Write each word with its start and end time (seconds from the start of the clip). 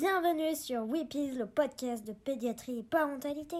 Bienvenue 0.00 0.54
sur 0.54 0.84
Weepies, 0.84 1.32
le 1.32 1.44
podcast 1.44 2.06
de 2.06 2.12
pédiatrie 2.12 2.78
et 2.78 2.82
parentalité. 2.84 3.56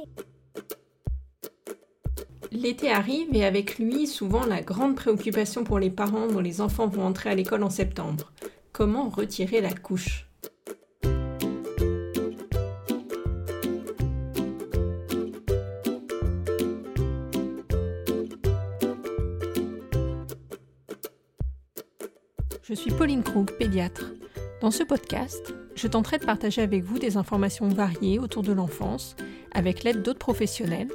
L'été 2.52 2.92
arrive 2.92 3.34
et 3.34 3.44
avec 3.44 3.80
lui 3.80 4.06
souvent 4.06 4.46
la 4.46 4.62
grande 4.62 4.94
préoccupation 4.94 5.64
pour 5.64 5.80
les 5.80 5.90
parents 5.90 6.28
dont 6.28 6.38
les 6.38 6.60
enfants 6.60 6.86
vont 6.86 7.04
entrer 7.04 7.30
à 7.30 7.34
l'école 7.34 7.64
en 7.64 7.70
septembre. 7.70 8.32
Comment 8.70 9.08
retirer 9.08 9.60
la 9.60 9.72
couche? 9.72 10.28
Je 22.62 22.74
suis 22.74 22.92
Pauline 22.92 23.24
Krug, 23.24 23.50
pédiatre. 23.58 24.12
Dans 24.60 24.70
ce 24.70 24.84
podcast, 24.84 25.52
je 25.78 25.86
tenterai 25.86 26.18
de 26.18 26.24
partager 26.24 26.60
avec 26.60 26.82
vous 26.82 26.98
des 26.98 27.16
informations 27.16 27.68
variées 27.68 28.18
autour 28.18 28.42
de 28.42 28.52
l'enfance, 28.52 29.14
avec 29.52 29.84
l'aide 29.84 30.02
d'autres 30.02 30.18
professionnels, 30.18 30.90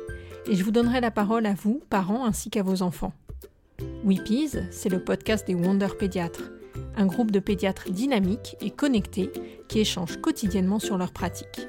et 0.49 0.55
je 0.55 0.63
vous 0.63 0.71
donnerai 0.71 0.99
la 0.99 1.09
parole 1.09 1.45
à 1.45 1.53
vous, 1.53 1.81
parents, 1.89 2.25
ainsi 2.25 2.49
qu'à 2.49 2.63
vos 2.63 2.81
enfants. 2.81 3.13
Weepies, 4.03 4.57
c'est 4.71 4.89
le 4.89 4.99
podcast 4.99 5.47
des 5.47 5.55
Wonder 5.55 5.87
Pédiatres, 5.97 6.51
un 6.97 7.05
groupe 7.05 7.31
de 7.31 7.39
pédiatres 7.39 7.91
dynamiques 7.91 8.57
et 8.59 8.71
connectés 8.71 9.31
qui 9.69 9.79
échangent 9.79 10.19
quotidiennement 10.19 10.79
sur 10.79 10.97
leurs 10.97 11.13
pratiques. 11.13 11.67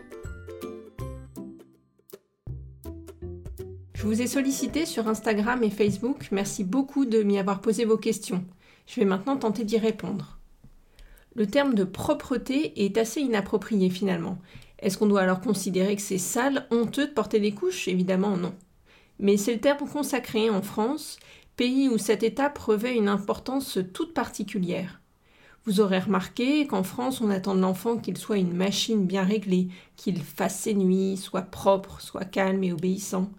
Je 3.94 4.02
vous 4.02 4.20
ai 4.20 4.26
sollicité 4.26 4.86
sur 4.86 5.06
Instagram 5.06 5.62
et 5.62 5.70
Facebook, 5.70 6.28
merci 6.32 6.64
beaucoup 6.64 7.06
de 7.06 7.22
m'y 7.22 7.38
avoir 7.38 7.60
posé 7.60 7.84
vos 7.84 7.96
questions. 7.96 8.44
Je 8.86 8.98
vais 8.98 9.06
maintenant 9.06 9.36
tenter 9.36 9.62
d'y 9.62 9.78
répondre. 9.78 10.40
Le 11.36 11.46
terme 11.46 11.74
de 11.74 11.82
propreté 11.82 12.84
est 12.84 12.96
assez 12.96 13.20
inapproprié 13.20 13.90
finalement. 13.90 14.38
Est-ce 14.78 14.98
qu'on 14.98 15.06
doit 15.06 15.22
alors 15.22 15.40
considérer 15.40 15.96
que 15.96 16.02
c'est 16.02 16.18
sale, 16.18 16.66
honteux 16.70 17.08
de 17.08 17.12
porter 17.12 17.40
des 17.40 17.52
couches? 17.52 17.88
Évidemment 17.88 18.36
non. 18.36 18.54
Mais 19.18 19.36
c'est 19.36 19.54
le 19.54 19.60
terme 19.60 19.88
consacré 19.88 20.48
en 20.48 20.62
France, 20.62 21.18
pays 21.56 21.88
où 21.88 21.98
cette 21.98 22.22
étape 22.22 22.58
revêt 22.58 22.96
une 22.96 23.08
importance 23.08 23.78
toute 23.92 24.14
particulière. 24.14 25.00
Vous 25.64 25.80
aurez 25.80 25.98
remarqué 25.98 26.66
qu'en 26.66 26.82
France, 26.82 27.20
on 27.20 27.30
attend 27.30 27.54
de 27.54 27.60
l'enfant 27.60 27.96
qu'il 27.96 28.18
soit 28.18 28.36
une 28.36 28.52
machine 28.52 29.06
bien 29.06 29.24
réglée, 29.24 29.68
qu'il 29.96 30.22
fasse 30.22 30.60
ses 30.60 30.74
nuits, 30.74 31.16
soit 31.16 31.42
propre, 31.42 32.00
soit 32.00 32.26
calme 32.26 32.62
et 32.62 32.72
obéissant. 32.72 33.30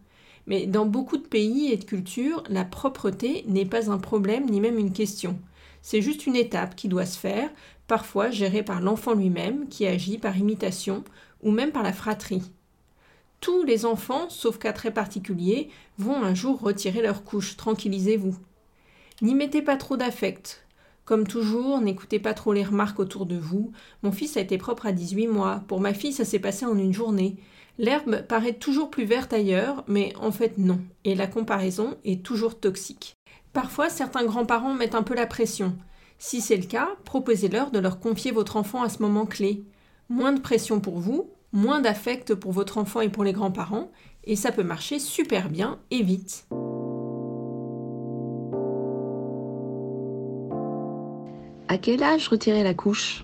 Mais 0.47 0.65
dans 0.65 0.85
beaucoup 0.85 1.17
de 1.17 1.27
pays 1.27 1.71
et 1.71 1.77
de 1.77 1.85
cultures, 1.85 2.43
la 2.49 2.65
propreté 2.65 3.45
n'est 3.47 3.65
pas 3.65 3.91
un 3.91 3.99
problème 3.99 4.49
ni 4.49 4.59
même 4.59 4.79
une 4.79 4.91
question. 4.91 5.37
C'est 5.85 6.01
juste 6.01 6.25
une 6.25 6.35
étape 6.35 6.75
qui 6.75 6.87
doit 6.87 7.05
se 7.05 7.15
faire, 7.15 7.47
parfois 7.85 8.31
gérée 8.31 8.63
par 8.63 8.81
l'enfant 8.81 9.13
lui-même 9.13 9.67
qui 9.67 9.85
agit 9.85 10.17
par 10.17 10.35
imitation 10.35 11.03
ou 11.43 11.51
même 11.51 11.71
par 11.71 11.83
la 11.83 11.93
fratrie. 11.93 12.41
Tous 13.39 13.63
les 13.63 13.85
enfants, 13.85 14.27
sauf 14.29 14.57
cas 14.57 14.73
très 14.73 14.89
particuliers, 14.89 15.69
vont 15.99 16.23
un 16.23 16.33
jour 16.33 16.59
retirer 16.59 17.03
leur 17.03 17.23
couche, 17.23 17.55
tranquillisez-vous. 17.55 18.35
N'y 19.21 19.35
mettez 19.35 19.61
pas 19.61 19.77
trop 19.77 19.95
d'affect. 19.95 20.65
Comme 21.05 21.27
toujours, 21.27 21.79
n'écoutez 21.81 22.17
pas 22.17 22.33
trop 22.33 22.51
les 22.51 22.63
remarques 22.63 22.99
autour 22.99 23.27
de 23.27 23.37
vous. 23.37 23.71
Mon 24.01 24.11
fils 24.11 24.37
a 24.37 24.41
été 24.41 24.57
propre 24.57 24.87
à 24.87 24.91
18 24.91 25.27
mois. 25.27 25.63
Pour 25.67 25.81
ma 25.81 25.93
fille, 25.93 26.13
ça 26.13 26.25
s'est 26.25 26.39
passé 26.39 26.65
en 26.65 26.79
une 26.79 26.93
journée. 26.93 27.35
L'herbe 27.77 28.23
paraît 28.23 28.53
toujours 28.53 28.89
plus 28.89 29.05
verte 29.05 29.33
ailleurs, 29.33 29.83
mais 29.87 30.15
en 30.19 30.31
fait 30.31 30.57
non. 30.57 30.79
Et 31.03 31.13
la 31.13 31.27
comparaison 31.27 31.95
est 32.03 32.25
toujours 32.25 32.59
toxique. 32.59 33.14
Parfois, 33.55 33.89
certains 33.89 34.25
grands-parents 34.25 34.73
mettent 34.73 34.95
un 34.95 35.01
peu 35.01 35.15
la 35.15 35.25
pression. 35.25 35.77
Si 36.17 36.41
c'est 36.41 36.57
le 36.57 36.65
cas, 36.65 36.89
proposez-leur 37.05 37.71
de 37.71 37.79
leur 37.79 38.01
confier 38.01 38.31
votre 38.31 38.57
enfant 38.57 38.83
à 38.83 38.89
ce 38.89 39.01
moment 39.01 39.25
clé. 39.25 39.63
Moins 40.09 40.33
de 40.33 40.41
pression 40.41 40.81
pour 40.81 40.99
vous, 40.99 41.29
moins 41.53 41.79
d'affect 41.79 42.35
pour 42.35 42.51
votre 42.51 42.77
enfant 42.77 42.99
et 42.99 43.07
pour 43.07 43.23
les 43.23 43.31
grands-parents, 43.31 43.91
et 44.25 44.35
ça 44.35 44.51
peut 44.51 44.61
marcher 44.61 44.99
super 44.99 45.47
bien 45.47 45.79
et 45.89 46.03
vite. 46.03 46.47
À 51.69 51.77
quel 51.77 52.03
âge 52.03 52.27
retirer 52.27 52.61
la 52.61 52.73
couche? 52.73 53.23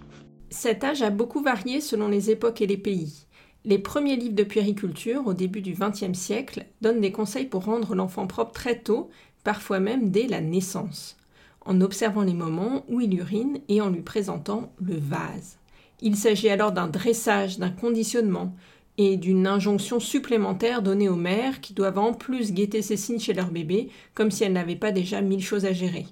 Cet 0.49 0.85
âge 0.85 1.01
a 1.01 1.09
beaucoup 1.09 1.43
varié 1.43 1.81
selon 1.81 2.07
les 2.07 2.31
époques 2.31 2.61
et 2.61 2.67
les 2.67 2.77
pays. 2.77 3.25
Les 3.63 3.77
premiers 3.77 4.15
livres 4.15 4.33
de 4.33 4.43
puériculture, 4.43 5.27
au 5.27 5.33
début 5.33 5.61
du 5.61 5.73
XXe 5.73 6.17
siècle, 6.17 6.65
donnent 6.81 7.01
des 7.01 7.11
conseils 7.11 7.45
pour 7.45 7.65
rendre 7.65 7.93
l'enfant 7.93 8.25
propre 8.25 8.53
très 8.53 8.79
tôt 8.79 9.11
parfois 9.43 9.79
même 9.79 10.11
dès 10.11 10.27
la 10.27 10.41
naissance, 10.41 11.17
en 11.65 11.81
observant 11.81 12.23
les 12.23 12.33
moments 12.33 12.85
où 12.89 13.01
il 13.01 13.17
urine 13.17 13.59
et 13.69 13.81
en 13.81 13.89
lui 13.89 14.01
présentant 14.01 14.71
le 14.81 14.95
vase. 14.95 15.57
Il 16.01 16.15
s'agit 16.15 16.49
alors 16.49 16.71
d'un 16.71 16.87
dressage, 16.87 17.59
d'un 17.59 17.69
conditionnement 17.69 18.55
et 18.97 19.17
d'une 19.17 19.47
injonction 19.47 19.99
supplémentaire 19.99 20.81
donnée 20.81 21.09
aux 21.09 21.15
mères 21.15 21.61
qui 21.61 21.73
doivent 21.73 21.99
en 21.99 22.13
plus 22.13 22.51
guetter 22.51 22.81
ces 22.81 22.97
signes 22.97 23.19
chez 23.19 23.33
leur 23.33 23.51
bébé 23.51 23.89
comme 24.13 24.31
si 24.31 24.43
elles 24.43 24.53
n'avaient 24.53 24.75
pas 24.75 24.91
déjà 24.91 25.21
mille 25.21 25.43
choses 25.43 25.65
à 25.65 25.73
gérer. 25.73 26.07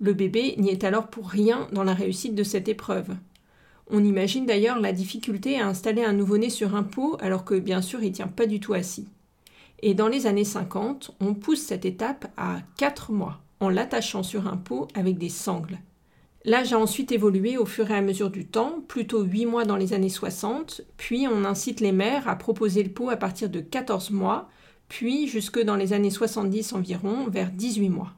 Le 0.00 0.14
bébé 0.14 0.54
n'y 0.58 0.70
est 0.70 0.84
alors 0.84 1.08
pour 1.08 1.28
rien 1.28 1.68
dans 1.72 1.84
la 1.84 1.94
réussite 1.94 2.34
de 2.34 2.42
cette 2.42 2.68
épreuve. 2.68 3.14
On 3.88 4.02
imagine 4.02 4.46
d'ailleurs 4.46 4.80
la 4.80 4.92
difficulté 4.92 5.60
à 5.60 5.68
installer 5.68 6.02
un 6.02 6.12
nouveau-né 6.12 6.50
sur 6.50 6.74
un 6.74 6.82
pot 6.82 7.16
alors 7.20 7.44
que 7.44 7.58
bien 7.58 7.82
sûr 7.82 8.02
il 8.02 8.12
tient 8.12 8.28
pas 8.28 8.46
du 8.46 8.58
tout 8.58 8.74
assis. 8.74 9.06
Et 9.82 9.94
dans 9.94 10.08
les 10.08 10.26
années 10.26 10.44
50, 10.44 11.16
on 11.20 11.34
pousse 11.34 11.60
cette 11.60 11.84
étape 11.84 12.26
à 12.36 12.58
4 12.78 13.12
mois 13.12 13.40
en 13.58 13.68
l'attachant 13.68 14.22
sur 14.22 14.46
un 14.46 14.56
pot 14.56 14.88
avec 14.94 15.18
des 15.18 15.28
sangles. 15.28 15.78
L'âge 16.44 16.72
a 16.72 16.78
ensuite 16.78 17.12
évolué 17.12 17.56
au 17.56 17.66
fur 17.66 17.90
et 17.90 17.96
à 17.96 18.00
mesure 18.00 18.30
du 18.30 18.46
temps, 18.46 18.80
plutôt 18.88 19.22
8 19.22 19.46
mois 19.46 19.64
dans 19.64 19.76
les 19.76 19.92
années 19.92 20.08
60, 20.08 20.82
puis 20.96 21.28
on 21.28 21.44
incite 21.44 21.80
les 21.80 21.92
mères 21.92 22.28
à 22.28 22.36
proposer 22.36 22.82
le 22.82 22.90
pot 22.90 23.10
à 23.10 23.16
partir 23.16 23.48
de 23.48 23.60
14 23.60 24.10
mois, 24.10 24.48
puis 24.88 25.28
jusque 25.28 25.60
dans 25.60 25.76
les 25.76 25.92
années 25.92 26.10
70 26.10 26.72
environ, 26.72 27.28
vers 27.28 27.50
18 27.50 27.88
mois. 27.88 28.12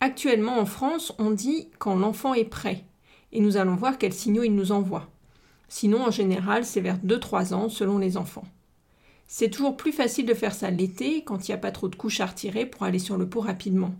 Actuellement 0.00 0.58
en 0.58 0.66
France, 0.66 1.12
on 1.18 1.30
dit 1.30 1.68
quand 1.78 1.96
l'enfant 1.96 2.32
est 2.34 2.44
prêt, 2.44 2.84
et 3.32 3.40
nous 3.40 3.56
allons 3.56 3.74
voir 3.74 3.98
quels 3.98 4.12
signaux 4.12 4.44
il 4.44 4.54
nous 4.54 4.72
envoie. 4.72 5.08
Sinon, 5.68 6.04
en 6.04 6.10
général, 6.10 6.64
c'est 6.64 6.80
vers 6.80 6.98
2-3 6.98 7.54
ans 7.54 7.68
selon 7.68 7.98
les 7.98 8.16
enfants. 8.16 8.46
C'est 9.32 9.48
toujours 9.48 9.76
plus 9.76 9.92
facile 9.92 10.26
de 10.26 10.34
faire 10.34 10.52
ça 10.52 10.70
l'été 10.70 11.22
quand 11.22 11.46
il 11.46 11.52
n'y 11.52 11.54
a 11.54 11.58
pas 11.58 11.70
trop 11.70 11.86
de 11.86 11.94
couches 11.94 12.18
à 12.18 12.26
retirer 12.26 12.66
pour 12.66 12.82
aller 12.82 12.98
sur 12.98 13.16
le 13.16 13.28
pot 13.28 13.38
rapidement. 13.38 13.94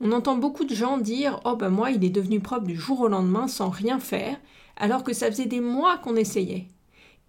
On 0.00 0.12
entend 0.12 0.36
beaucoup 0.36 0.66
de 0.66 0.74
gens 0.74 0.98
dire 0.98 1.40
Oh 1.46 1.56
ben 1.56 1.70
moi 1.70 1.92
il 1.92 2.04
est 2.04 2.10
devenu 2.10 2.40
propre 2.40 2.66
du 2.66 2.76
jour 2.76 3.00
au 3.00 3.08
lendemain 3.08 3.48
sans 3.48 3.70
rien 3.70 3.98
faire, 3.98 4.36
alors 4.76 5.02
que 5.02 5.14
ça 5.14 5.30
faisait 5.30 5.46
des 5.46 5.60
mois 5.60 5.96
qu'on 5.96 6.14
essayait. 6.14 6.66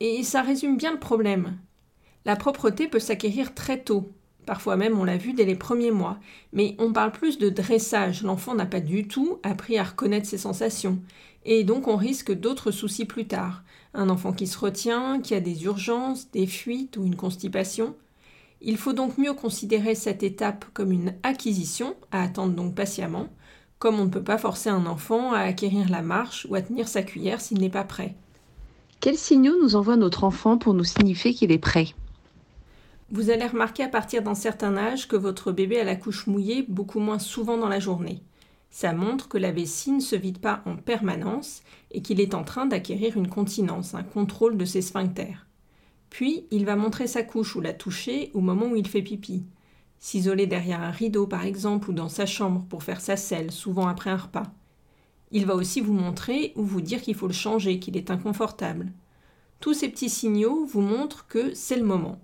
Et 0.01 0.23
ça 0.23 0.41
résume 0.41 0.75
bien 0.75 0.91
le 0.91 0.99
problème. 0.99 1.57
La 2.25 2.35
propreté 2.35 2.89
peut 2.89 2.99
s'acquérir 2.99 3.55
très 3.55 3.79
tôt, 3.81 4.11
parfois 4.45 4.75
même 4.75 4.99
on 4.99 5.05
l'a 5.05 5.15
vu 5.15 5.31
dès 5.31 5.45
les 5.45 5.55
premiers 5.55 5.91
mois, 5.91 6.19
mais 6.51 6.75
on 6.79 6.91
parle 6.91 7.13
plus 7.13 7.37
de 7.37 7.47
dressage, 7.47 8.23
l'enfant 8.23 8.55
n'a 8.55 8.65
pas 8.65 8.81
du 8.81 9.07
tout 9.07 9.39
appris 9.41 9.77
à 9.77 9.85
reconnaître 9.85 10.27
ses 10.27 10.37
sensations, 10.37 10.99
et 11.45 11.63
donc 11.63 11.87
on 11.87 11.95
risque 11.95 12.33
d'autres 12.33 12.71
soucis 12.71 13.05
plus 13.05 13.25
tard, 13.25 13.63
un 13.95 14.09
enfant 14.09 14.33
qui 14.33 14.47
se 14.47 14.57
retient, 14.57 15.19
qui 15.21 15.33
a 15.33 15.39
des 15.39 15.63
urgences, 15.63 16.29
des 16.31 16.47
fuites 16.47 16.97
ou 16.97 17.05
une 17.05 17.15
constipation. 17.15 17.95
Il 18.61 18.77
faut 18.77 18.93
donc 18.93 19.17
mieux 19.17 19.33
considérer 19.33 19.95
cette 19.95 20.23
étape 20.23 20.65
comme 20.73 20.91
une 20.91 21.13
acquisition, 21.23 21.95
à 22.11 22.23
attendre 22.23 22.53
donc 22.53 22.75
patiemment, 22.75 23.27
comme 23.79 23.99
on 23.99 24.05
ne 24.05 24.09
peut 24.09 24.23
pas 24.23 24.37
forcer 24.37 24.69
un 24.69 24.85
enfant 24.85 25.33
à 25.33 25.39
acquérir 25.39 25.89
la 25.89 26.01
marche 26.01 26.47
ou 26.49 26.55
à 26.55 26.61
tenir 26.61 26.87
sa 26.87 27.03
cuillère 27.03 27.41
s'il 27.41 27.59
n'est 27.59 27.69
pas 27.69 27.83
prêt. 27.83 28.15
Quels 28.99 29.17
signaux 29.17 29.61
nous 29.61 29.75
envoie 29.75 29.97
notre 29.97 30.23
enfant 30.23 30.57
pour 30.57 30.73
nous 30.73 30.83
signifier 30.83 31.33
qu'il 31.33 31.51
est 31.51 31.59
prêt? 31.59 31.89
Vous 33.11 33.29
allez 33.29 33.45
remarquer 33.45 33.83
à 33.83 33.87
partir 33.87 34.23
d'un 34.23 34.33
certain 34.33 34.77
âge 34.77 35.07
que 35.07 35.15
votre 35.15 35.51
bébé 35.51 35.79
a 35.79 35.83
la 35.83 35.95
couche 35.95 36.25
mouillée 36.25 36.65
beaucoup 36.67 36.99
moins 36.99 37.19
souvent 37.19 37.57
dans 37.57 37.69
la 37.69 37.79
journée. 37.79 38.23
Ça 38.75 38.91
montre 38.91 39.29
que 39.29 39.37
la 39.37 39.53
vessie 39.53 39.93
ne 39.93 40.01
se 40.01 40.17
vide 40.17 40.39
pas 40.39 40.61
en 40.65 40.75
permanence 40.75 41.63
et 41.91 42.01
qu'il 42.01 42.19
est 42.19 42.33
en 42.33 42.43
train 42.43 42.65
d'acquérir 42.65 43.15
une 43.15 43.29
continence, 43.29 43.95
un 43.95 44.03
contrôle 44.03 44.57
de 44.57 44.65
ses 44.65 44.81
sphincters. 44.81 45.47
Puis, 46.09 46.45
il 46.51 46.65
va 46.65 46.75
montrer 46.75 47.07
sa 47.07 47.23
couche 47.23 47.55
ou 47.55 47.61
la 47.61 47.71
toucher 47.71 48.31
au 48.33 48.41
moment 48.41 48.65
où 48.65 48.75
il 48.75 48.85
fait 48.85 49.01
pipi. 49.01 49.45
S'isoler 49.97 50.45
derrière 50.45 50.81
un 50.81 50.91
rideau, 50.91 51.25
par 51.25 51.45
exemple, 51.45 51.89
ou 51.89 51.93
dans 51.93 52.09
sa 52.09 52.25
chambre 52.25 52.65
pour 52.67 52.83
faire 52.83 52.99
sa 52.99 53.15
selle, 53.15 53.51
souvent 53.51 53.87
après 53.87 54.09
un 54.09 54.17
repas. 54.17 54.51
Il 55.31 55.45
va 55.45 55.55
aussi 55.55 55.79
vous 55.79 55.93
montrer 55.93 56.51
ou 56.57 56.63
vous 56.63 56.81
dire 56.81 57.01
qu'il 57.01 57.15
faut 57.15 57.27
le 57.27 57.33
changer, 57.33 57.79
qu'il 57.79 57.95
est 57.95 58.11
inconfortable. 58.11 58.91
Tous 59.61 59.73
ces 59.73 59.87
petits 59.87 60.09
signaux 60.09 60.65
vous 60.65 60.81
montrent 60.81 61.27
que 61.27 61.53
c'est 61.53 61.77
le 61.77 61.85
moment. 61.85 62.19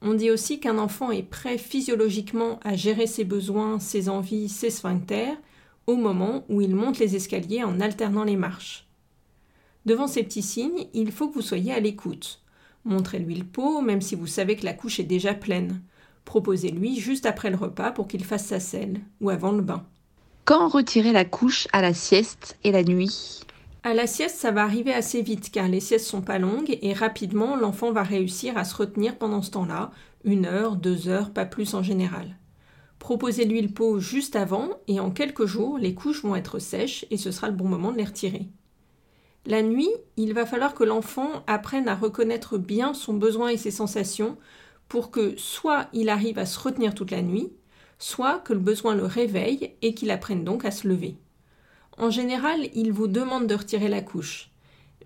On 0.00 0.14
dit 0.14 0.30
aussi 0.30 0.58
qu'un 0.58 0.78
enfant 0.78 1.10
est 1.10 1.22
prêt 1.22 1.58
physiologiquement 1.58 2.60
à 2.64 2.76
gérer 2.76 3.06
ses 3.06 3.24
besoins, 3.24 3.78
ses 3.78 4.08
envies, 4.08 4.48
ses 4.48 4.70
sphincters, 4.70 5.36
au 5.86 5.96
moment 5.96 6.44
où 6.48 6.60
il 6.60 6.74
monte 6.74 6.98
les 6.98 7.16
escaliers 7.16 7.64
en 7.64 7.80
alternant 7.80 8.24
les 8.24 8.36
marches. 8.36 8.86
Devant 9.84 10.08
ces 10.08 10.24
petits 10.24 10.42
signes, 10.42 10.86
il 10.94 11.12
faut 11.12 11.28
que 11.28 11.34
vous 11.34 11.42
soyez 11.42 11.72
à 11.72 11.80
l'écoute. 11.80 12.42
Montrez-lui 12.84 13.36
le 13.36 13.44
pot, 13.44 13.80
même 13.82 14.00
si 14.00 14.14
vous 14.14 14.26
savez 14.26 14.56
que 14.56 14.64
la 14.64 14.72
couche 14.72 15.00
est 15.00 15.04
déjà 15.04 15.34
pleine. 15.34 15.80
Proposez-lui 16.24 16.98
juste 16.98 17.26
après 17.26 17.50
le 17.50 17.56
repas 17.56 17.92
pour 17.92 18.08
qu'il 18.08 18.24
fasse 18.24 18.46
sa 18.46 18.60
selle, 18.60 19.00
ou 19.20 19.30
avant 19.30 19.52
le 19.52 19.62
bain. 19.62 19.84
Quand 20.44 20.68
retirer 20.68 21.12
la 21.12 21.24
couche 21.24 21.68
à 21.72 21.82
la 21.82 21.94
sieste 21.94 22.56
et 22.64 22.72
la 22.72 22.84
nuit? 22.84 23.42
À 23.84 23.94
la 23.94 24.08
sieste, 24.08 24.36
ça 24.36 24.50
va 24.50 24.64
arriver 24.64 24.92
assez 24.92 25.22
vite 25.22 25.50
car 25.50 25.68
les 25.68 25.78
siestes 25.78 26.06
sont 26.06 26.22
pas 26.22 26.40
longues 26.40 26.76
et 26.82 26.92
rapidement 26.92 27.54
l'enfant 27.54 27.92
va 27.92 28.02
réussir 28.02 28.58
à 28.58 28.64
se 28.64 28.74
retenir 28.74 29.16
pendant 29.16 29.42
ce 29.42 29.52
temps-là, 29.52 29.92
une 30.24 30.46
heure, 30.46 30.74
deux 30.74 31.08
heures, 31.08 31.32
pas 31.32 31.46
plus 31.46 31.74
en 31.74 31.84
général. 31.84 32.36
Proposez-lui 33.06 33.62
le 33.62 33.68
pot 33.68 34.00
juste 34.00 34.34
avant 34.34 34.68
et 34.88 34.98
en 34.98 35.12
quelques 35.12 35.46
jours, 35.46 35.78
les 35.78 35.94
couches 35.94 36.24
vont 36.24 36.34
être 36.34 36.58
sèches 36.58 37.06
et 37.12 37.16
ce 37.16 37.30
sera 37.30 37.46
le 37.46 37.54
bon 37.54 37.68
moment 37.68 37.92
de 37.92 37.98
les 37.98 38.04
retirer. 38.04 38.48
La 39.44 39.62
nuit, 39.62 39.92
il 40.16 40.34
va 40.34 40.44
falloir 40.44 40.74
que 40.74 40.82
l'enfant 40.82 41.44
apprenne 41.46 41.86
à 41.86 41.94
reconnaître 41.94 42.58
bien 42.58 42.94
son 42.94 43.14
besoin 43.14 43.50
et 43.50 43.58
ses 43.58 43.70
sensations 43.70 44.36
pour 44.88 45.12
que 45.12 45.36
soit 45.36 45.86
il 45.92 46.08
arrive 46.08 46.36
à 46.36 46.46
se 46.46 46.58
retenir 46.58 46.96
toute 46.96 47.12
la 47.12 47.22
nuit, 47.22 47.52
soit 48.00 48.40
que 48.40 48.52
le 48.52 48.58
besoin 48.58 48.96
le 48.96 49.06
réveille 49.06 49.70
et 49.82 49.94
qu'il 49.94 50.10
apprenne 50.10 50.42
donc 50.42 50.64
à 50.64 50.72
se 50.72 50.88
lever. 50.88 51.14
En 51.98 52.10
général, 52.10 52.68
il 52.74 52.90
vous 52.90 53.06
demande 53.06 53.46
de 53.46 53.54
retirer 53.54 53.86
la 53.86 54.02
couche. 54.02 54.50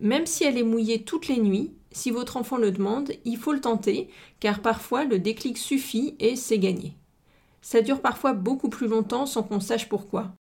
Même 0.00 0.25
si 0.25 0.44
elle 0.44 0.56
est 0.56 0.62
mouillée 0.62 1.02
toutes 1.02 1.29
les 1.29 1.38
nuits, 1.38 1.75
si 1.93 2.11
votre 2.11 2.38
enfant 2.38 2.56
le 2.56 2.70
demande, 2.70 3.12
il 3.26 3.37
faut 3.37 3.52
le 3.52 3.61
tenter, 3.61 4.08
car 4.41 4.62
parfois 4.62 5.05
le 5.05 5.19
déclic 5.19 5.58
suffit 5.58 6.14
et 6.19 6.35
c'est 6.35 6.58
gagné. 6.58 6.94
Ça 7.62 7.83
dure 7.83 8.01
parfois 8.01 8.33
beaucoup 8.33 8.69
plus 8.69 8.89
longtemps 8.89 9.27
sans 9.27 9.43
qu'on 9.43 9.61
sache 9.61 9.89
pourquoi. 9.89 10.33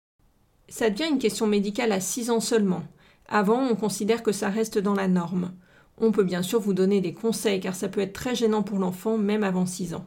Ça 0.69 0.91
devient 0.91 1.11
une 1.11 1.19
question 1.19 1.47
médicale 1.47 1.93
à 1.93 2.01
6 2.01 2.31
ans 2.31 2.41
seulement. 2.41 2.83
Avant, 3.29 3.61
on 3.61 3.75
considère 3.75 4.23
que 4.23 4.33
ça 4.33 4.49
reste 4.49 4.79
dans 4.79 4.95
la 4.95 5.09
norme. 5.09 5.53
On 5.99 6.13
peut 6.13 6.25
bien 6.25 6.43
sûr 6.43 6.61
vous 6.61 6.75
donner 6.75 7.01
des 7.01 7.15
conseils 7.15 7.61
car 7.61 7.75
ça 7.75 7.89
peut 7.89 8.01
être 8.01 8.13
très 8.13 8.35
gênant 8.35 8.63
pour 8.63 8.79
l'enfant 8.79 9.19
même 9.19 9.45
avant 9.45 9.67
6 9.67 9.95
ans. 9.95 10.07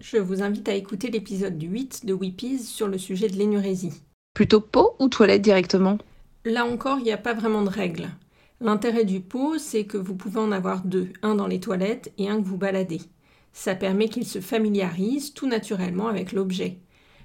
Je 0.00 0.18
vous 0.18 0.42
invite 0.42 0.68
à 0.68 0.74
écouter 0.74 1.10
l'épisode 1.10 1.58
du 1.58 1.68
8 1.68 2.06
de 2.06 2.14
Weepies 2.14 2.58
sur 2.58 2.88
le 2.88 2.98
sujet 2.98 3.28
de 3.28 3.36
l'énurésie. 3.36 4.02
Plutôt 4.34 4.60
pot 4.60 4.96
ou 4.98 5.08
toilette 5.08 5.42
directement? 5.42 5.98
Là 6.44 6.64
encore, 6.64 6.98
il 6.98 7.04
n'y 7.04 7.12
a 7.12 7.18
pas 7.18 7.34
vraiment 7.34 7.62
de 7.62 7.68
règle. 7.68 8.08
L'intérêt 8.60 9.04
du 9.04 9.20
pot, 9.20 9.58
c'est 9.58 9.84
que 9.84 9.98
vous 9.98 10.14
pouvez 10.14 10.40
en 10.40 10.52
avoir 10.52 10.84
deux, 10.84 11.08
un 11.22 11.34
dans 11.34 11.46
les 11.46 11.60
toilettes 11.60 12.12
et 12.18 12.28
un 12.28 12.40
que 12.40 12.46
vous 12.46 12.56
baladez. 12.56 13.00
Ça 13.52 13.74
permet 13.74 14.08
qu'il 14.08 14.26
se 14.26 14.40
familiarise 14.40 15.34
tout 15.34 15.46
naturellement 15.46 16.08
avec 16.08 16.32
l'objet. 16.32 16.78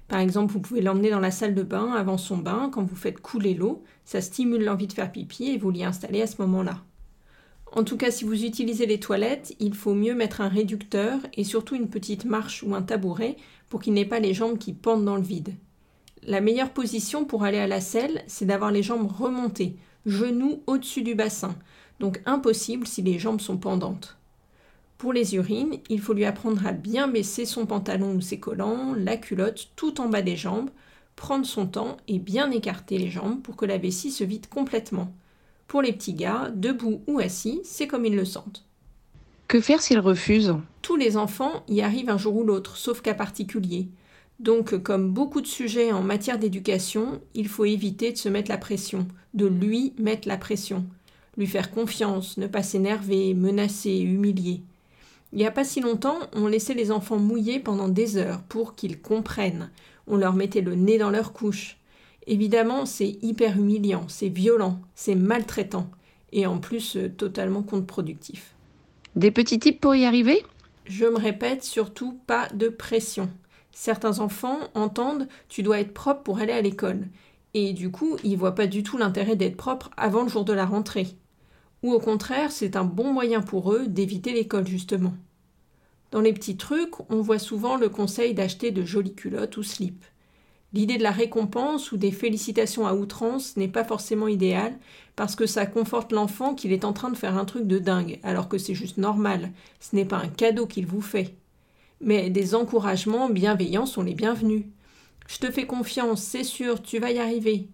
Par 0.08 0.20
exemple, 0.20 0.52
vous 0.52 0.60
pouvez 0.60 0.80
l'emmener 0.80 1.10
dans 1.10 1.20
la 1.20 1.30
salle 1.30 1.54
de 1.54 1.62
bain 1.62 1.92
avant 1.92 2.16
son 2.16 2.38
bain 2.38 2.70
quand 2.72 2.82
vous 2.82 2.96
faites 2.96 3.20
couler 3.20 3.54
l'eau, 3.54 3.82
ça 4.04 4.20
stimule 4.20 4.64
l'envie 4.64 4.86
de 4.86 4.92
faire 4.92 5.12
pipi 5.12 5.50
et 5.50 5.58
vous 5.58 5.70
l'y 5.70 5.84
installez 5.84 6.22
à 6.22 6.26
ce 6.26 6.40
moment-là. 6.40 6.82
En 7.72 7.84
tout 7.84 7.98
cas, 7.98 8.10
si 8.10 8.24
vous 8.24 8.44
utilisez 8.44 8.86
les 8.86 9.00
toilettes, 9.00 9.54
il 9.60 9.74
faut 9.74 9.94
mieux 9.94 10.14
mettre 10.14 10.40
un 10.40 10.48
réducteur 10.48 11.20
et 11.34 11.44
surtout 11.44 11.74
une 11.74 11.90
petite 11.90 12.24
marche 12.24 12.62
ou 12.62 12.74
un 12.74 12.80
tabouret 12.80 13.36
pour 13.68 13.80
qu'il 13.80 13.92
n'ait 13.92 14.06
pas 14.06 14.20
les 14.20 14.32
jambes 14.32 14.58
qui 14.58 14.72
pendent 14.72 15.04
dans 15.04 15.16
le 15.16 15.22
vide. 15.22 15.54
La 16.22 16.40
meilleure 16.40 16.72
position 16.72 17.26
pour 17.26 17.44
aller 17.44 17.58
à 17.58 17.66
la 17.66 17.80
selle, 17.80 18.22
c'est 18.26 18.46
d'avoir 18.46 18.70
les 18.70 18.82
jambes 18.82 19.10
remontées, 19.10 19.76
genoux 20.06 20.62
au-dessus 20.66 21.02
du 21.02 21.14
bassin, 21.14 21.54
donc 22.00 22.22
impossible 22.24 22.86
si 22.86 23.02
les 23.02 23.18
jambes 23.18 23.40
sont 23.40 23.58
pendantes. 23.58 24.17
Pour 24.98 25.12
les 25.12 25.36
urines, 25.36 25.78
il 25.88 26.00
faut 26.00 26.12
lui 26.12 26.24
apprendre 26.24 26.66
à 26.66 26.72
bien 26.72 27.06
baisser 27.06 27.44
son 27.44 27.66
pantalon 27.66 28.16
ou 28.16 28.20
ses 28.20 28.40
collants, 28.40 28.94
la 28.94 29.16
culotte 29.16 29.68
tout 29.76 30.00
en 30.00 30.08
bas 30.08 30.22
des 30.22 30.36
jambes, 30.36 30.70
prendre 31.14 31.46
son 31.46 31.68
temps 31.68 31.98
et 32.08 32.18
bien 32.18 32.50
écarter 32.50 32.98
les 32.98 33.08
jambes 33.08 33.40
pour 33.40 33.54
que 33.54 33.64
la 33.64 33.78
vessie 33.78 34.10
se 34.10 34.24
vide 34.24 34.48
complètement. 34.48 35.12
Pour 35.68 35.82
les 35.82 35.92
petits 35.92 36.14
gars, 36.14 36.50
debout 36.52 37.00
ou 37.06 37.20
assis, 37.20 37.60
c'est 37.62 37.86
comme 37.86 38.06
ils 38.06 38.16
le 38.16 38.24
sentent. 38.24 38.64
Que 39.46 39.60
faire 39.60 39.80
s'ils 39.80 40.00
refusent? 40.00 40.56
Tous 40.82 40.96
les 40.96 41.16
enfants 41.16 41.62
y 41.68 41.80
arrivent 41.80 42.10
un 42.10 42.18
jour 42.18 42.34
ou 42.34 42.42
l'autre, 42.42 42.76
sauf 42.76 43.00
cas 43.00 43.14
particulier. 43.14 43.88
Donc, 44.40 44.82
comme 44.82 45.12
beaucoup 45.12 45.40
de 45.40 45.46
sujets 45.46 45.92
en 45.92 46.02
matière 46.02 46.40
d'éducation, 46.40 47.20
il 47.34 47.46
faut 47.46 47.64
éviter 47.64 48.10
de 48.10 48.18
se 48.18 48.28
mettre 48.28 48.50
la 48.50 48.58
pression, 48.58 49.06
de 49.34 49.46
lui 49.46 49.94
mettre 49.96 50.26
la 50.26 50.36
pression, 50.38 50.86
lui 51.36 51.46
faire 51.46 51.70
confiance, 51.70 52.36
ne 52.36 52.48
pas 52.48 52.64
s'énerver, 52.64 53.34
menacer, 53.34 53.98
humilier. 54.00 54.62
Il 55.32 55.38
n'y 55.38 55.46
a 55.46 55.50
pas 55.50 55.64
si 55.64 55.80
longtemps, 55.80 56.18
on 56.32 56.46
laissait 56.46 56.74
les 56.74 56.90
enfants 56.90 57.18
mouiller 57.18 57.60
pendant 57.60 57.88
des 57.88 58.16
heures 58.16 58.42
pour 58.48 58.74
qu'ils 58.74 59.00
comprennent. 59.00 59.70
On 60.06 60.16
leur 60.16 60.32
mettait 60.32 60.62
le 60.62 60.74
nez 60.74 60.98
dans 60.98 61.10
leur 61.10 61.32
couche. 61.32 61.76
Évidemment, 62.26 62.86
c'est 62.86 63.18
hyper 63.22 63.58
humiliant, 63.58 64.04
c'est 64.08 64.28
violent, 64.28 64.80
c'est 64.94 65.14
maltraitant 65.14 65.90
et 66.32 66.46
en 66.46 66.58
plus 66.58 66.96
euh, 66.96 67.08
totalement 67.08 67.62
contre-productif. 67.62 68.54
Des 69.16 69.30
petits 69.30 69.58
types 69.58 69.80
pour 69.80 69.94
y 69.94 70.04
arriver? 70.04 70.44
Je 70.84 71.06
me 71.06 71.18
répète, 71.18 71.64
surtout 71.64 72.18
pas 72.26 72.48
de 72.54 72.68
pression. 72.68 73.30
Certains 73.72 74.20
enfants 74.20 74.58
entendent 74.74 75.28
tu 75.48 75.62
dois 75.62 75.80
être 75.80 75.94
propre 75.94 76.22
pour 76.22 76.38
aller 76.38 76.52
à 76.52 76.62
l'école 76.62 77.06
et 77.54 77.72
du 77.72 77.90
coup, 77.90 78.16
ils 78.24 78.36
voient 78.36 78.54
pas 78.54 78.66
du 78.66 78.82
tout 78.82 78.98
l'intérêt 78.98 79.36
d'être 79.36 79.56
propre 79.56 79.90
avant 79.96 80.22
le 80.22 80.28
jour 80.28 80.44
de 80.44 80.52
la 80.52 80.66
rentrée. 80.66 81.08
Ou 81.82 81.92
au 81.92 82.00
contraire, 82.00 82.50
c'est 82.50 82.76
un 82.76 82.84
bon 82.84 83.12
moyen 83.12 83.40
pour 83.40 83.72
eux 83.72 83.86
d'éviter 83.86 84.32
l'école 84.32 84.66
justement. 84.66 85.14
Dans 86.10 86.20
les 86.20 86.32
petits 86.32 86.56
trucs, 86.56 86.98
on 87.10 87.20
voit 87.20 87.38
souvent 87.38 87.76
le 87.76 87.88
conseil 87.88 88.34
d'acheter 88.34 88.70
de 88.70 88.82
jolies 88.82 89.14
culottes 89.14 89.56
ou 89.58 89.62
slips. 89.62 90.04
L'idée 90.72 90.98
de 90.98 91.02
la 91.02 91.10
récompense 91.10 91.92
ou 91.92 91.96
des 91.96 92.10
félicitations 92.10 92.86
à 92.86 92.94
outrance 92.94 93.56
n'est 93.56 93.68
pas 93.68 93.84
forcément 93.84 94.28
idéale 94.28 94.78
parce 95.16 95.34
que 95.34 95.46
ça 95.46 95.66
conforte 95.66 96.12
l'enfant 96.12 96.54
qu'il 96.54 96.72
est 96.72 96.84
en 96.84 96.92
train 96.92 97.10
de 97.10 97.16
faire 97.16 97.38
un 97.38 97.46
truc 97.46 97.66
de 97.66 97.78
dingue 97.78 98.18
alors 98.22 98.48
que 98.48 98.58
c'est 98.58 98.74
juste 98.74 98.98
normal, 98.98 99.52
ce 99.80 99.96
n'est 99.96 100.04
pas 100.04 100.18
un 100.18 100.28
cadeau 100.28 100.66
qu'il 100.66 100.86
vous 100.86 101.00
fait. 101.00 101.36
Mais 102.00 102.30
des 102.30 102.54
encouragements 102.54 103.30
bienveillants 103.30 103.86
sont 103.86 104.02
les 104.02 104.14
bienvenus. 104.14 104.66
Je 105.26 105.38
te 105.38 105.50
fais 105.50 105.66
confiance, 105.66 106.22
c'est 106.22 106.44
sûr, 106.44 106.82
tu 106.82 106.98
vas 106.98 107.10
y 107.10 107.18
arriver. 107.18 107.68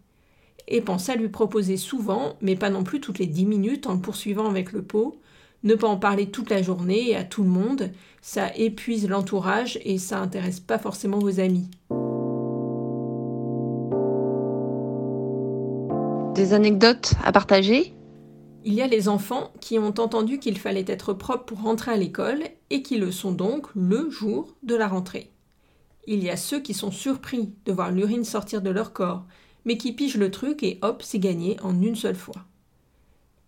Et 0.66 0.80
pensez 0.80 1.12
à 1.12 1.16
lui 1.16 1.28
proposer 1.28 1.76
souvent, 1.76 2.36
mais 2.40 2.56
pas 2.56 2.70
non 2.70 2.84
plus 2.84 3.00
toutes 3.00 3.18
les 3.18 3.26
dix 3.26 3.46
minutes 3.46 3.86
en 3.86 3.94
le 3.94 4.00
poursuivant 4.00 4.48
avec 4.48 4.72
le 4.72 4.82
pot. 4.82 5.20
Ne 5.62 5.74
pas 5.74 5.88
en 5.88 5.96
parler 5.96 6.26
toute 6.26 6.50
la 6.50 6.62
journée 6.62 7.10
et 7.10 7.16
à 7.16 7.24
tout 7.24 7.42
le 7.42 7.48
monde, 7.48 7.90
ça 8.20 8.54
épuise 8.56 9.08
l'entourage 9.08 9.78
et 9.84 9.98
ça 9.98 10.20
intéresse 10.20 10.60
pas 10.60 10.78
forcément 10.78 11.18
vos 11.18 11.40
amis. 11.40 11.68
Des 16.34 16.52
anecdotes 16.52 17.14
à 17.24 17.32
partager? 17.32 17.94
Il 18.64 18.72
y 18.72 18.82
a 18.82 18.86
les 18.86 19.08
enfants 19.08 19.50
qui 19.60 19.78
ont 19.78 19.94
entendu 19.98 20.38
qu'il 20.38 20.58
fallait 20.58 20.84
être 20.88 21.12
propre 21.12 21.44
pour 21.44 21.62
rentrer 21.62 21.92
à 21.92 21.96
l'école 21.96 22.42
et 22.70 22.82
qui 22.82 22.96
le 22.96 23.12
sont 23.12 23.32
donc 23.32 23.66
le 23.74 24.10
jour 24.10 24.54
de 24.62 24.74
la 24.74 24.88
rentrée. 24.88 25.30
Il 26.06 26.24
y 26.24 26.30
a 26.30 26.36
ceux 26.36 26.60
qui 26.60 26.74
sont 26.74 26.90
surpris 26.90 27.52
de 27.66 27.72
voir 27.72 27.90
l'urine 27.90 28.24
sortir 28.24 28.62
de 28.62 28.70
leur 28.70 28.92
corps, 28.92 29.24
mais 29.64 29.76
qui 29.76 29.93
pigent 29.93 30.16
le 30.16 30.31
truc 30.31 30.62
et 30.62 30.78
hop, 30.82 31.02
c'est 31.02 31.19
gagné 31.19 31.56
en 31.62 31.81
une 31.81 31.96
seule 31.96 32.16
fois. 32.16 32.44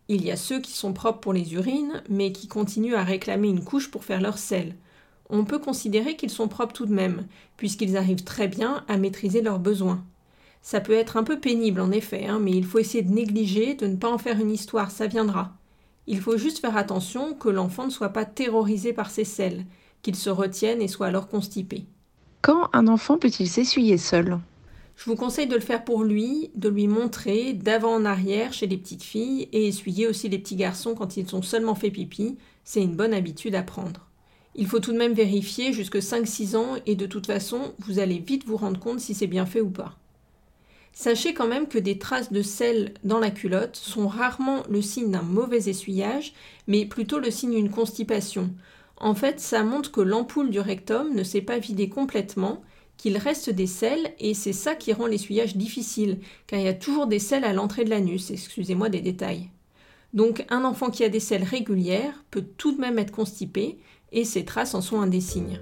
Il 0.08 0.24
y 0.24 0.30
a 0.30 0.36
ceux 0.36 0.60
qui 0.60 0.72
sont 0.72 0.92
propres 0.92 1.20
pour 1.20 1.32
les 1.32 1.54
urines, 1.54 2.02
mais 2.08 2.30
qui 2.30 2.46
continuent 2.46 2.94
à 2.94 3.02
réclamer 3.02 3.49
une 3.49 3.64
couche 3.64 3.90
pour 3.90 4.04
faire 4.04 4.20
leur 4.20 4.38
sel. 4.38 4.76
On 5.28 5.44
peut 5.44 5.58
considérer 5.58 6.14
qu'ils 6.16 6.30
sont 6.30 6.46
propres 6.46 6.73
tout 6.73 6.87
de 6.87 6.94
même, 6.94 7.26
puisqu'ils 7.56 7.96
arrivent 7.96 8.23
très 8.23 8.46
bien 8.46 8.85
à 8.87 8.96
maîtriser 8.96 9.42
leurs 9.42 9.58
besoins. 9.58 10.04
Ça 10.62 10.80
peut 10.80 10.92
être 10.92 11.16
un 11.16 11.25
peu 11.25 11.40
pénible 11.40 11.80
en 11.80 11.90
effet, 11.90 12.26
hein, 12.26 12.38
mais 12.40 12.52
il 12.52 12.64
faut 12.64 12.78
essayer 12.78 13.02
de 13.02 13.12
négliger, 13.12 13.75
de 13.75 13.87
ne 13.87 13.96
pas 13.96 14.11
en 14.11 14.18
faire 14.18 14.40
une 14.40 14.50
histoire, 14.50 14.90
ça 14.90 15.06
viendra. 15.08 15.56
Il 16.06 16.20
faut 16.20 16.37
juste 16.37 16.61
faire 16.61 16.76
attention 16.76 17.35
que 17.35 17.49
l'enfant 17.49 17.87
ne 17.87 17.90
soit 17.90 18.11
pas 18.11 18.25
terrorisé 18.25 18.92
par 18.92 19.11
ses 19.11 19.25
selles, 19.25 19.64
qu'il 20.02 20.14
se 20.14 20.30
retienne 20.30 20.80
et 20.80 20.88
soit 20.88 21.08
alors 21.08 21.28
constipé. 21.28 21.85
Quand 22.42 22.68
un 22.73 22.87
enfant 22.87 23.18
peut-il 23.18 23.49
s'essuyer 23.49 23.99
seul? 23.99 24.38
Je 24.96 25.04
vous 25.10 25.16
conseille 25.16 25.46
de 25.46 25.54
le 25.54 25.60
faire 25.60 25.84
pour 25.84 26.04
lui, 26.04 26.50
de 26.54 26.70
lui 26.70 26.88
montrer 26.88 27.52
d'avant 27.52 27.94
en 27.94 28.04
arrière 28.06 28.52
chez 28.52 28.66
les 28.66 28.78
petites 28.78 29.02
filles 29.02 29.48
et 29.52 29.68
essuyer 29.68 30.06
aussi 30.06 30.28
les 30.28 30.38
petits 30.38 30.56
garçons 30.56 30.94
quand 30.94 31.16
ils 31.18 31.36
ont 31.36 31.42
seulement 31.42 31.74
fait 31.74 31.90
pipi. 31.90 32.36
C'est 32.64 32.82
une 32.82 32.96
bonne 32.96 33.12
habitude 33.12 33.54
à 33.54 33.62
prendre. 33.62 34.06
Il 34.54 34.66
faut 34.66 34.80
tout 34.80 34.92
de 34.92 34.98
même 34.98 35.12
vérifier 35.12 35.74
jusque 35.74 35.96
5-6 35.96 36.56
ans 36.56 36.76
et 36.86 36.94
de 36.94 37.04
toute 37.04 37.26
façon, 37.26 37.74
vous 37.80 37.98
allez 37.98 38.18
vite 38.18 38.46
vous 38.46 38.56
rendre 38.56 38.80
compte 38.80 39.00
si 39.00 39.12
c'est 39.12 39.26
bien 39.26 39.44
fait 39.44 39.60
ou 39.60 39.68
pas. 39.68 39.98
Sachez 40.94 41.34
quand 41.34 41.46
même 41.46 41.68
que 41.68 41.78
des 41.78 41.98
traces 41.98 42.32
de 42.32 42.40
sel 42.40 42.94
dans 43.04 43.18
la 43.18 43.30
culotte 43.30 43.76
sont 43.76 44.08
rarement 44.08 44.62
le 44.70 44.80
signe 44.80 45.10
d'un 45.10 45.20
mauvais 45.20 45.68
essuyage, 45.68 46.32
mais 46.66 46.86
plutôt 46.86 47.18
le 47.18 47.30
signe 47.30 47.54
d'une 47.56 47.70
constipation. 47.70 48.50
En 48.96 49.14
fait, 49.14 49.40
ça 49.40 49.62
montre 49.62 49.92
que 49.92 50.00
l'ampoule 50.00 50.48
du 50.48 50.58
rectum 50.58 51.14
ne 51.14 51.22
s'est 51.22 51.42
pas 51.42 51.58
vidée 51.58 51.90
complètement, 51.90 52.62
qu'il 52.96 53.16
reste 53.16 53.50
des 53.50 53.66
sels, 53.66 54.14
et 54.18 54.34
c'est 54.34 54.52
ça 54.52 54.74
qui 54.74 54.92
rend 54.92 55.06
l'essuyage 55.06 55.56
difficile, 55.56 56.18
car 56.46 56.58
il 56.58 56.64
y 56.64 56.68
a 56.68 56.74
toujours 56.74 57.06
des 57.06 57.18
sels 57.18 57.44
à 57.44 57.52
l'entrée 57.52 57.84
de 57.84 57.90
l'anus, 57.90 58.30
excusez-moi 58.30 58.88
des 58.88 59.00
détails. 59.00 59.50
Donc 60.14 60.44
un 60.48 60.64
enfant 60.64 60.90
qui 60.90 61.04
a 61.04 61.08
des 61.08 61.20
selles 61.20 61.44
régulières 61.44 62.24
peut 62.30 62.44
tout 62.56 62.72
de 62.72 62.80
même 62.80 62.98
être 62.98 63.12
constipé, 63.12 63.78
et 64.12 64.24
ces 64.24 64.44
traces 64.44 64.74
en 64.74 64.80
sont 64.80 65.00
un 65.00 65.06
des 65.06 65.20
signes. 65.20 65.60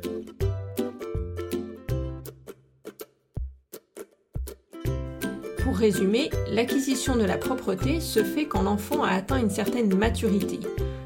Pour 5.58 5.76
résumer, 5.76 6.30
l'acquisition 6.52 7.16
de 7.16 7.24
la 7.24 7.36
propreté 7.36 8.00
se 8.00 8.22
fait 8.22 8.46
quand 8.46 8.62
l'enfant 8.62 9.02
a 9.02 9.10
atteint 9.10 9.40
une 9.40 9.50
certaine 9.50 9.92
maturité. 9.96 10.60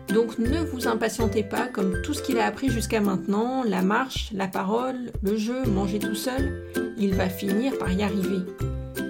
Donc 0.09 0.39
ne 0.39 0.59
vous 0.61 0.89
impatientez 0.89 1.43
pas 1.43 1.67
comme 1.67 2.01
tout 2.03 2.15
ce 2.15 2.23
qu'il 2.23 2.39
a 2.39 2.47
appris 2.47 2.71
jusqu'à 2.71 3.01
maintenant, 3.01 3.63
la 3.63 3.83
marche, 3.83 4.31
la 4.33 4.49
parole, 4.49 5.13
le 5.23 5.37
jeu, 5.37 5.65
manger 5.67 5.99
tout 5.99 6.15
seul, 6.15 6.65
il 6.97 7.15
va 7.15 7.29
finir 7.29 7.77
par 7.79 7.93
y 7.93 8.03
arriver. 8.03 8.41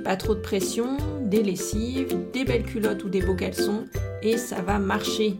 Pas 0.04 0.16
trop 0.16 0.34
de 0.34 0.40
pression, 0.40 0.96
des 1.22 1.42
lessives, 1.42 2.18
des 2.32 2.44
belles 2.44 2.64
culottes 2.64 3.04
ou 3.04 3.08
des 3.08 3.22
beaux 3.22 3.36
caleçons, 3.36 3.84
et 4.22 4.36
ça 4.36 4.60
va 4.60 4.78
marcher. 4.78 5.36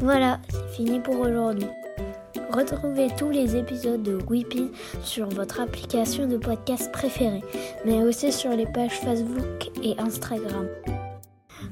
Voilà, 0.00 0.40
c'est 0.50 0.76
fini 0.76 1.00
pour 1.00 1.18
aujourd'hui. 1.20 1.68
Retrouvez 2.50 3.08
tous 3.16 3.30
les 3.30 3.56
épisodes 3.56 4.02
de 4.02 4.18
Weepy 4.28 4.70
sur 5.02 5.28
votre 5.28 5.60
application 5.60 6.26
de 6.26 6.36
podcast 6.36 6.90
préférée, 6.92 7.42
mais 7.84 8.02
aussi 8.02 8.32
sur 8.32 8.50
les 8.50 8.66
pages 8.66 9.00
Facebook 9.00 9.70
et 9.82 9.94
Instagram. 9.98 10.66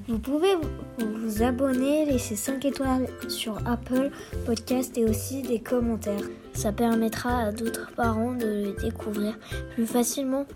Vous 0.08 0.20
pouvez 0.20 0.54
vous 0.98 1.42
abonner, 1.42 2.06
laisser 2.06 2.36
5 2.36 2.64
étoiles 2.64 3.08
sur 3.28 3.58
Apple 3.66 4.10
Podcast 4.44 4.96
et 4.96 5.04
aussi 5.04 5.42
des 5.42 5.58
commentaires. 5.58 6.22
Ça 6.54 6.70
permettra 6.70 7.40
à 7.40 7.52
d'autres 7.52 7.90
parents 7.96 8.32
de 8.32 8.46
le 8.46 8.80
découvrir 8.80 9.36
plus 9.74 9.86
facilement. 9.86 10.46